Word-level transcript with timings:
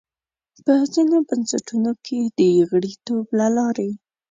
په 0.63 0.73
ځینو 0.93 1.17
بنسټونو 1.27 1.91
کې 2.05 2.19
د 2.37 2.39
غړیتوب 2.69 3.25
له 3.39 3.47
لارې. 3.57 3.89